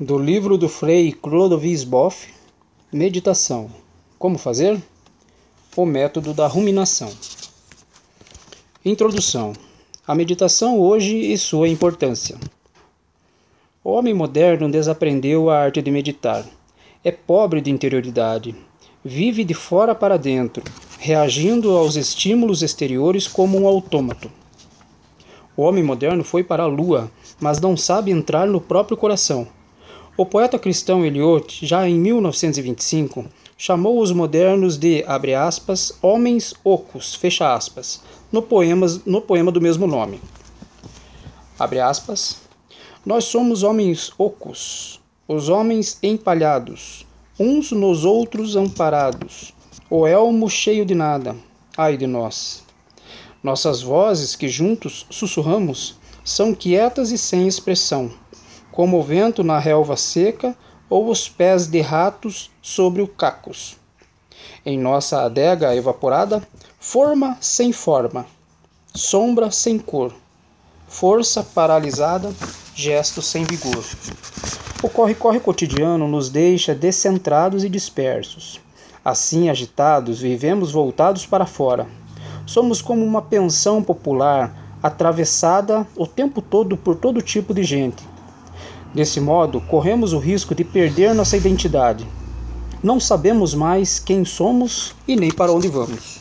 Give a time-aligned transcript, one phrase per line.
[0.00, 2.28] Do livro do Frei Clodovis Boff,
[2.92, 3.68] Meditação.
[4.16, 4.80] Como fazer?
[5.76, 7.10] O método da ruminação.
[8.84, 9.54] Introdução.
[10.06, 12.38] A meditação hoje e sua importância.
[13.82, 16.46] O homem moderno desaprendeu a arte de meditar.
[17.02, 18.54] É pobre de interioridade.
[19.04, 20.62] Vive de fora para dentro,
[21.00, 24.30] reagindo aos estímulos exteriores como um autômato.
[25.56, 27.10] O homem moderno foi para a lua,
[27.40, 29.48] mas não sabe entrar no próprio coração
[30.18, 37.14] o poeta cristão Eliot, já em 1925, chamou os modernos de, abre aspas, homens ocos,
[37.14, 40.20] fecha aspas, no, poemas, no poema do mesmo nome.
[41.56, 42.36] Abre aspas,
[43.06, 47.06] nós somos homens ocos, os homens empalhados,
[47.38, 49.54] uns nos outros amparados,
[49.88, 51.36] o elmo cheio de nada,
[51.76, 52.64] ai de nós.
[53.40, 58.10] Nossas vozes que juntos sussurramos são quietas e sem expressão
[58.78, 60.54] como o vento na relva seca
[60.88, 63.76] ou os pés de ratos sobre o cacos.
[64.64, 66.46] Em nossa adega evaporada,
[66.78, 68.24] forma sem forma,
[68.94, 70.14] sombra sem cor,
[70.86, 72.32] força paralisada,
[72.72, 73.84] gesto sem vigor.
[74.80, 78.60] O corre-corre cotidiano nos deixa descentrados e dispersos.
[79.04, 81.88] Assim, agitados, vivemos voltados para fora.
[82.46, 88.17] Somos como uma pensão popular, atravessada o tempo todo por todo tipo de gente
[88.94, 92.06] Desse modo, corremos o risco de perder nossa identidade.
[92.82, 96.20] Não sabemos mais quem somos e nem para onde vamos.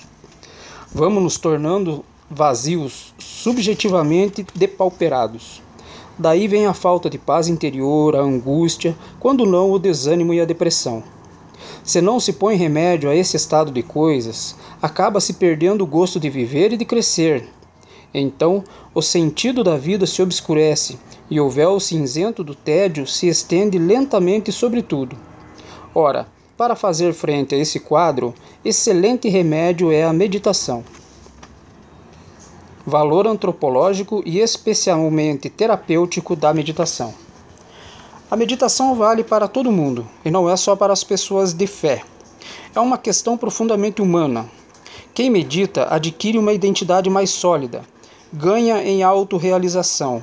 [0.94, 5.62] Vamos nos tornando vazios, subjetivamente depauperados.
[6.20, 10.46] Daí vem a falta de paz interior, a angústia, quando não o desânimo e a
[10.46, 11.04] depressão.
[11.84, 16.20] Se não se põe remédio a esse estado de coisas, acaba se perdendo o gosto
[16.20, 17.47] de viver e de crescer.
[18.14, 20.97] Então, o sentido da vida se obscurece
[21.30, 25.18] e o véu cinzento do tédio se estende lentamente sobre tudo.
[25.94, 26.28] Ora,
[26.58, 28.34] para fazer frente a esse quadro,
[28.64, 30.84] excelente remédio é a meditação.
[32.86, 37.14] Valor antropológico e especialmente terapêutico da meditação.
[38.32, 42.04] A meditação vale para todo mundo e não é só para as pessoas de fé.
[42.74, 44.50] É uma questão profundamente humana.
[45.14, 47.84] Quem medita adquire uma identidade mais sólida,
[48.32, 50.22] ganha em autorrealização,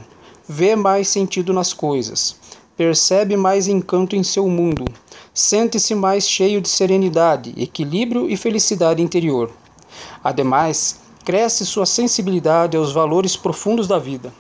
[0.48, 2.36] vê mais sentido nas coisas,
[2.76, 4.84] percebe mais encanto em seu mundo,
[5.32, 9.50] sente-se mais cheio de serenidade, equilíbrio e felicidade interior.
[10.22, 14.32] Ademais, cresce sua sensibilidade aos valores profundos da vida.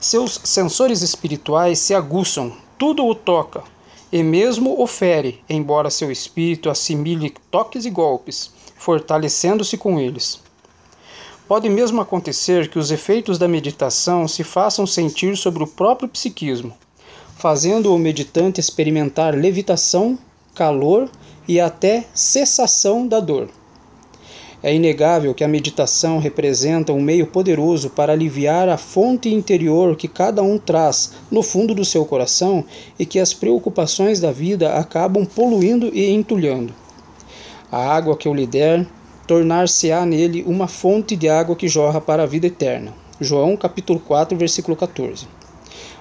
[0.00, 3.62] Seus sensores espirituais se aguçam, tudo o toca,
[4.10, 10.40] e mesmo o fere, embora seu espírito assimile toques e golpes, fortalecendo-se com eles.
[11.48, 16.74] Pode mesmo acontecer que os efeitos da meditação se façam sentir sobre o próprio psiquismo,
[17.38, 20.18] fazendo o meditante experimentar levitação,
[20.54, 21.08] calor
[21.48, 23.48] e até cessação da dor.
[24.62, 30.06] É inegável que a meditação representa um meio poderoso para aliviar a fonte interior que
[30.06, 32.62] cada um traz no fundo do seu coração
[32.98, 36.74] e que as preocupações da vida acabam poluindo e entulhando.
[37.72, 38.86] A água que eu lhe der
[39.28, 42.94] tornar-se-á nele uma fonte de água que jorra para a vida eterna.
[43.20, 45.28] João capítulo 4, versículo 14.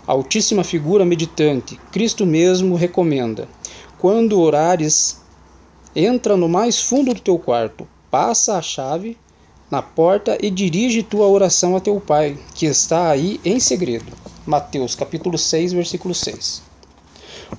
[0.07, 3.45] Altíssima figura meditante, Cristo mesmo recomenda:
[3.99, 5.21] quando orares,
[5.93, 9.17] entra no mais fundo do teu quarto, passa a chave
[9.69, 14.13] na porta e dirige tua oração a teu Pai, que está aí em segredo.
[14.45, 16.66] Mateus capítulo 6, versículo 6.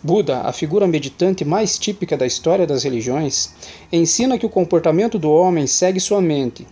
[0.02, 3.50] Buda, a figura meditante mais típica da história das religiões,
[3.90, 6.66] ensina que o comportamento do homem segue sua mente,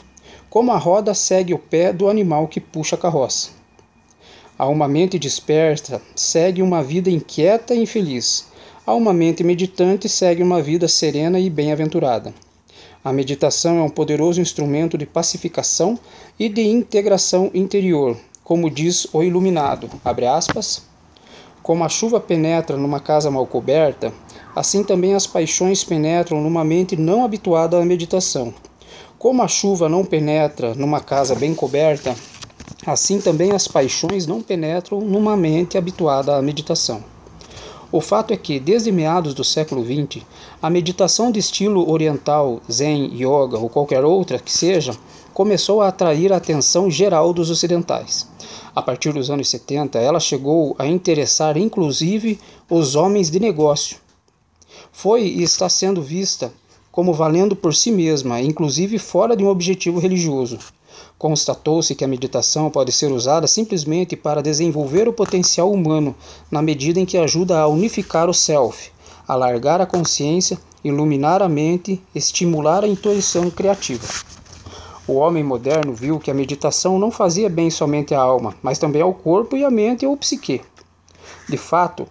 [0.51, 3.51] como a roda segue o pé do animal que puxa a carroça.
[4.59, 8.47] A uma mente dispersa segue uma vida inquieta e infeliz.
[8.87, 12.33] A uma mente meditante segue uma vida serena e bem-aventurada.
[13.05, 15.99] A meditação é um poderoso instrumento de pacificação
[16.39, 19.91] e de integração interior, como diz o Iluminado.
[20.05, 20.96] Abre aspas.
[21.67, 24.13] Como a chuva penetra numa casa mal coberta,
[24.55, 28.55] assim também as paixões penetram numa mente não habituada à meditação.
[29.19, 32.15] Como a chuva não penetra numa casa bem coberta,
[32.87, 37.03] assim também as paixões não penetram numa mente habituada à meditação.
[37.91, 40.23] O fato é que, desde meados do século XX,
[40.63, 44.97] a meditação de estilo oriental, Zen, Yoga ou qualquer outra que seja,
[45.37, 48.27] começou a atrair a atenção geral dos ocidentais.
[48.75, 52.41] A partir dos anos 70, ela chegou a interessar inclusive
[52.71, 53.99] os homens de negócio.
[54.91, 56.51] Foi e está sendo vista
[56.91, 60.59] como valendo por si mesma, inclusive fora de um objetivo religioso.
[61.19, 66.15] Constatou-se que a meditação pode ser usada simplesmente para desenvolver o potencial humano,
[66.51, 68.91] na medida em que ajuda a unificar o self,
[69.29, 74.36] alargar a consciência, iluminar a mente, estimular a intuição criativa.
[75.09, 79.03] O homem moderno viu que a meditação não fazia bem somente à alma, mas também
[79.03, 80.63] ao corpo e à mente ou psique.
[81.49, 82.07] De fato,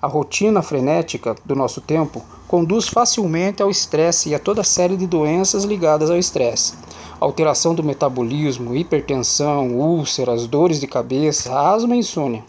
[0.00, 5.06] a rotina frenética do nosso tempo conduz facilmente ao estresse e a toda série de
[5.06, 6.74] doenças ligadas ao estresse
[7.20, 12.44] alteração do metabolismo, hipertensão, úlceras, dores de cabeça, asma e insônia.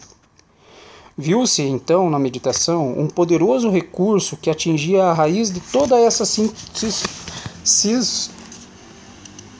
[1.16, 6.24] Viu-se então na meditação um poderoso recurso que atingia a raiz de toda essa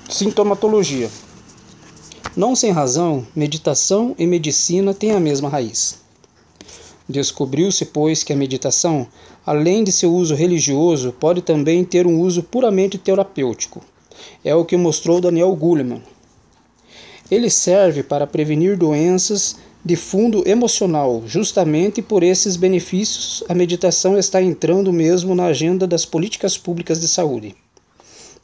[0.08, 1.10] sintomatologia.
[2.34, 5.98] Não sem razão, meditação e medicina têm a mesma raiz.
[7.06, 9.06] Descobriu-se, pois, que a meditação,
[9.44, 13.82] além de seu uso religioso, pode também ter um uso puramente terapêutico.
[14.42, 16.02] É o que mostrou Daniel Goleman.
[17.30, 21.22] Ele serve para prevenir doenças de fundo emocional.
[21.26, 27.08] Justamente por esses benefícios, a meditação está entrando mesmo na agenda das políticas públicas de
[27.08, 27.54] saúde.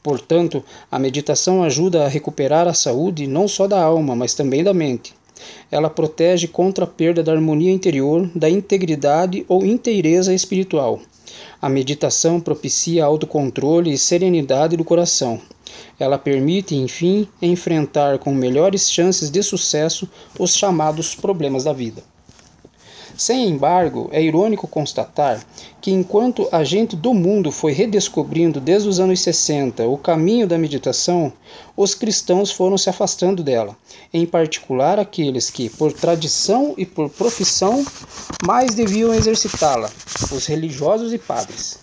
[0.05, 4.71] Portanto, a meditação ajuda a recuperar a saúde não só da alma, mas também da
[4.71, 5.15] mente.
[5.71, 10.99] Ela protege contra a perda da harmonia interior, da integridade ou inteireza espiritual.
[11.59, 15.41] A meditação propicia autocontrole e serenidade do coração.
[15.99, 22.03] Ela permite, enfim, enfrentar com melhores chances de sucesso os chamados problemas da vida.
[23.17, 25.41] Sem embargo, é irônico constatar
[25.79, 30.57] que enquanto a gente do mundo foi redescobrindo desde os anos 60 o caminho da
[30.57, 31.31] meditação,
[31.77, 33.77] os cristãos foram se afastando dela,
[34.13, 37.85] em particular aqueles que, por tradição e por profissão,
[38.45, 39.89] mais deviam exercitá-la,
[40.31, 41.79] os religiosos e padres.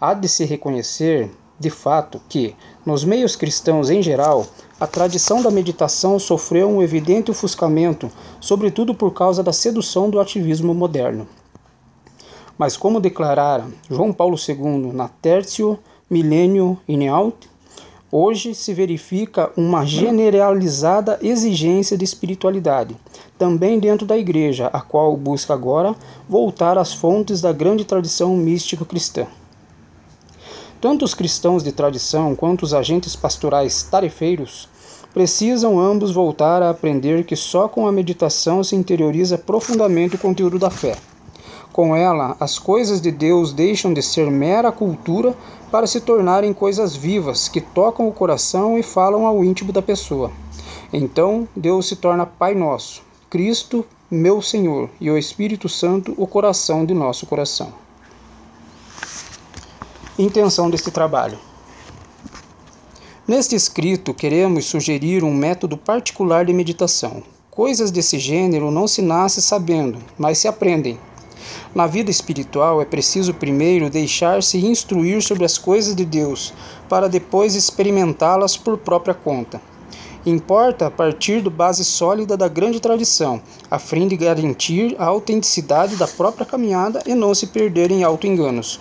[0.00, 2.54] Há de se reconhecer de fato que,
[2.84, 4.46] nos meios cristãos em geral,
[4.78, 8.10] a tradição da meditação sofreu um evidente ofuscamento,
[8.40, 11.26] sobretudo por causa da sedução do ativismo moderno.
[12.58, 17.48] Mas, como declarara João Paulo II na Tertio Millennium in Out,
[18.10, 22.96] hoje se verifica uma generalizada exigência de espiritualidade,
[23.38, 25.94] também dentro da Igreja, a qual busca agora
[26.28, 29.26] voltar às fontes da grande tradição místico-cristã.
[30.88, 34.68] Tanto os cristãos de tradição quanto os agentes pastorais tarefeiros
[35.12, 40.60] precisam ambos voltar a aprender que só com a meditação se interioriza profundamente o conteúdo
[40.60, 40.96] da fé.
[41.72, 45.34] Com ela, as coisas de Deus deixam de ser mera cultura
[45.72, 50.30] para se tornarem coisas vivas que tocam o coração e falam ao íntimo da pessoa.
[50.92, 56.86] Então, Deus se torna Pai Nosso, Cristo, meu Senhor, e o Espírito Santo, o coração
[56.86, 57.85] de nosso coração.
[60.18, 61.38] Intenção deste trabalho.
[63.28, 67.22] Neste escrito, queremos sugerir um método particular de meditação.
[67.50, 70.98] Coisas desse gênero não se nasce sabendo, mas se aprendem.
[71.74, 76.54] Na vida espiritual é preciso primeiro deixar-se instruir sobre as coisas de Deus,
[76.88, 79.60] para depois experimentá-las por própria conta.
[80.24, 83.38] Importa partir do base sólida da grande tradição,
[83.70, 88.80] a fim de garantir a autenticidade da própria caminhada e não se perder em auto-enganos.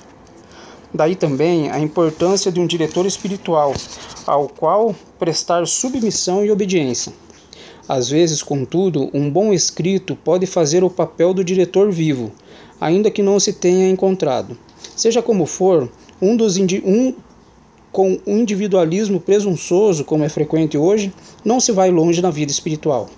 [0.96, 3.74] Daí também a importância de um diretor espiritual,
[4.26, 7.12] ao qual prestar submissão e obediência.
[7.86, 12.32] Às vezes, contudo, um bom escrito pode fazer o papel do diretor vivo,
[12.80, 14.58] ainda que não se tenha encontrado.
[14.96, 17.14] Seja como for, um dos um,
[17.92, 21.12] com um individualismo presunçoso, como é frequente hoje,
[21.44, 23.10] não se vai longe na vida espiritual.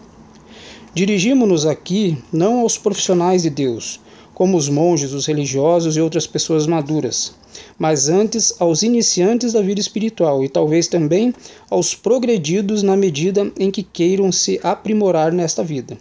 [0.95, 3.99] Dirigimos-nos aqui não aos profissionais de Deus,
[4.37, 7.33] como os monges, os religiosos e outras pessoas maduras,
[7.75, 11.33] mas antes aos iniciantes da vida espiritual e talvez também
[11.71, 15.97] aos progredidos na medida em que queiram se aprimorar nesta vida.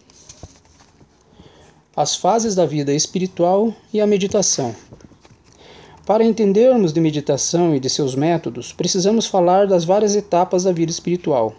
[1.97, 4.77] As fases da vida espiritual e a meditação.
[6.05, 10.91] Para entendermos de meditação e de seus métodos, precisamos falar das várias etapas da vida
[10.91, 11.55] espiritual.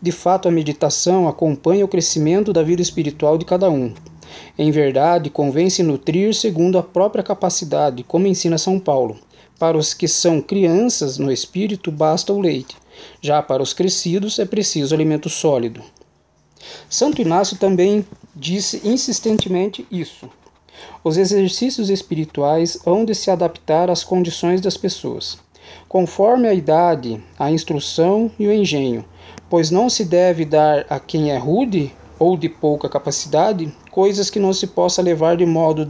[0.00, 3.92] De fato, a meditação acompanha o crescimento da vida espiritual de cada um.
[4.58, 9.18] Em verdade, convém se nutrir segundo a própria capacidade, como ensina São Paulo.
[9.58, 12.76] Para os que são crianças no espírito, basta o leite.
[13.20, 15.82] Já para os crescidos é preciso alimento sólido.
[16.88, 20.28] Santo Inácio também disse insistentemente isso.
[21.02, 25.38] Os exercícios espirituais hão de se adaptar às condições das pessoas,
[25.88, 29.04] conforme a idade, a instrução e o engenho,
[29.48, 31.92] pois não se deve dar a quem é rude
[32.24, 35.86] ou de pouca capacidade coisas que não se possa levar de modo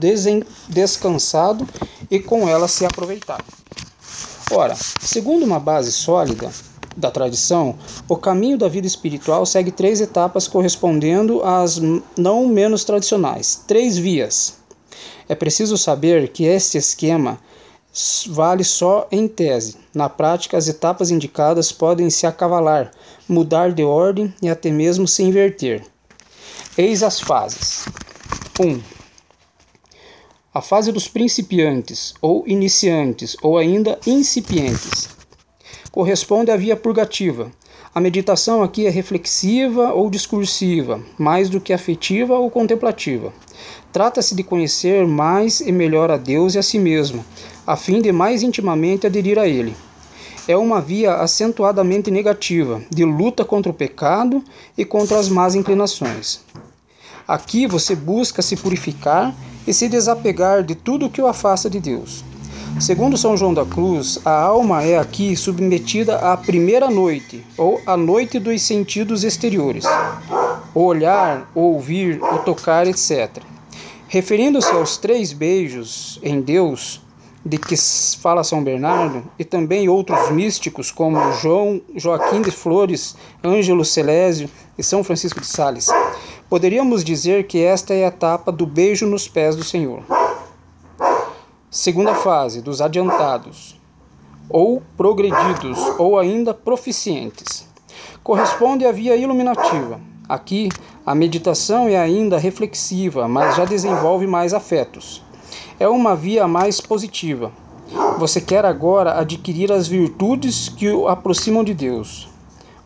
[0.68, 1.66] descansado
[2.10, 3.42] e com elas se aproveitar.
[4.50, 6.50] Ora, segundo uma base sólida,
[6.96, 7.76] da tradição,
[8.08, 11.80] o caminho da vida espiritual segue três etapas correspondendo às
[12.16, 14.58] não menos tradicionais, três vias.
[15.28, 17.38] É preciso saber que este esquema
[18.28, 19.76] vale só em tese.
[19.94, 22.90] Na prática, as etapas indicadas podem se acavalar,
[23.28, 25.93] mudar de ordem e até mesmo se inverter.
[26.76, 27.84] Eis as fases.
[28.58, 28.66] 1.
[28.66, 28.80] Um,
[30.52, 35.08] a fase dos principiantes, ou iniciantes, ou ainda incipientes.
[35.92, 37.52] Corresponde à via purgativa.
[37.94, 43.32] A meditação aqui é reflexiva ou discursiva, mais do que afetiva ou contemplativa.
[43.92, 47.24] Trata-se de conhecer mais e melhor a Deus e a si mesmo,
[47.64, 49.76] a fim de mais intimamente aderir a Ele.
[50.46, 54.44] É uma via acentuadamente negativa, de luta contra o pecado
[54.76, 56.40] e contra as más inclinações.
[57.26, 59.34] Aqui você busca se purificar
[59.66, 62.22] e se desapegar de tudo que o afasta de Deus.
[62.78, 67.96] Segundo São João da Cruz, a alma é aqui submetida à primeira noite, ou à
[67.96, 69.84] noite dos sentidos exteriores,
[70.74, 73.38] o olhar, o ouvir, o tocar, etc.
[74.08, 77.00] Referindo-se aos três beijos em Deus,
[77.44, 77.76] de que
[78.20, 84.48] fala São Bernardo, e também outros místicos como João Joaquim de Flores, Ângelo Celésio
[84.78, 85.88] e São Francisco de Sales.
[86.48, 90.02] Poderíamos dizer que esta é a etapa do beijo nos pés do Senhor.
[91.70, 93.78] Segunda fase, dos adiantados,
[94.48, 97.68] ou progredidos, ou ainda proficientes.
[98.22, 100.00] Corresponde à via iluminativa.
[100.26, 100.70] Aqui,
[101.04, 105.23] a meditação é ainda reflexiva, mas já desenvolve mais afetos
[105.78, 107.52] é uma via mais positiva.
[108.18, 112.28] Você quer agora adquirir as virtudes que o aproximam de Deus.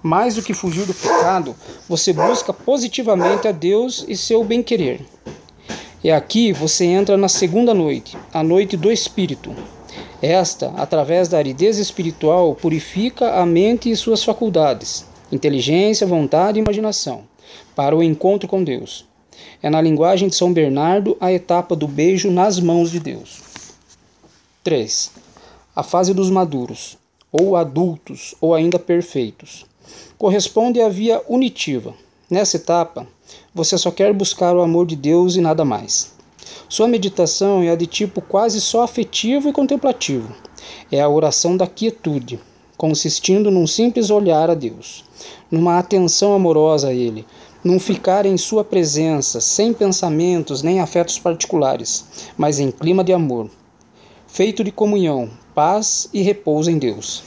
[0.02, 1.56] Mais do que fugir do pecado,
[1.88, 5.04] você busca positivamente a Deus e seu bem-querer.
[6.02, 9.52] E aqui você entra na segunda noite, a noite do Espírito.
[10.22, 17.22] Esta, através da aridez espiritual, purifica a mente e suas faculdades, inteligência, vontade e imaginação,
[17.74, 19.07] para o encontro com Deus.
[19.62, 23.40] É na linguagem de São Bernardo a etapa do beijo nas mãos de Deus.
[24.62, 25.10] 3.
[25.74, 26.98] A fase dos maduros,
[27.32, 29.66] ou adultos, ou ainda perfeitos.
[30.16, 31.94] Corresponde à via unitiva.
[32.30, 33.06] Nessa etapa,
[33.54, 36.12] você só quer buscar o amor de Deus e nada mais.
[36.68, 40.34] Sua meditação é a de tipo quase só afetivo e contemplativo.
[40.92, 42.38] É a oração da quietude,
[42.76, 45.04] consistindo num simples olhar a Deus,
[45.50, 47.24] numa atenção amorosa a Ele,
[47.62, 53.50] não ficar em sua presença, sem pensamentos nem afetos particulares, mas em clima de amor,
[54.28, 57.24] feito de comunhão, paz e repouso em Deus.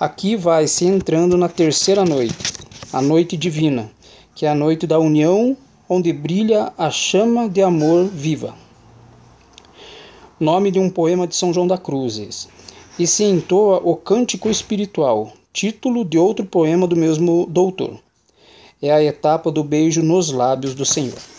[0.00, 2.52] Aqui vai se entrando na terceira noite,
[2.92, 3.90] a noite divina,
[4.34, 5.56] que é a noite da união,
[5.88, 8.54] onde brilha a chama de amor viva.
[10.40, 12.48] Nome de um poema de São João da Cruzes.
[12.98, 17.98] E se entoa o Cântico Espiritual, título de outro poema do mesmo doutor
[18.80, 21.35] é a etapa do beijo nos lábios do Senhor.